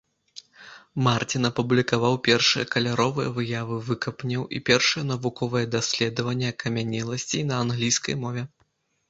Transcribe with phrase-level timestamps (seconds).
[1.07, 8.43] Марцін апублікаваў першыя каляровыя выявы выкапняў і першае навуковае даследаванне акамянеласцей на англійскай мове.